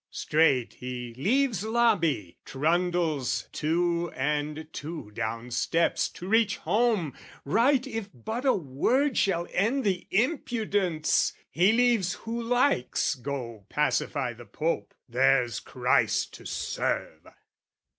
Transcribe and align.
Straight 0.09 0.73
he 0.79 1.13
leaves 1.13 1.63
lobby, 1.63 2.35
trundles, 2.43 3.47
two 3.51 4.11
and 4.15 4.65
two, 4.73 5.11
Down 5.11 5.51
steps, 5.51 6.09
to 6.13 6.27
reach 6.27 6.57
home, 6.57 7.13
write 7.45 7.85
if 7.85 8.09
but 8.11 8.43
a 8.43 8.53
word 8.53 9.15
Shall 9.15 9.45
end 9.53 9.83
the 9.83 10.07
impudence: 10.09 11.33
he 11.51 11.71
leaves 11.71 12.13
who 12.13 12.41
likes 12.41 13.13
Go 13.13 13.67
pacify 13.69 14.33
the 14.33 14.45
Pope: 14.47 14.95
there's 15.07 15.59
Christ 15.59 16.33
to 16.33 16.47
serve! 16.47 17.27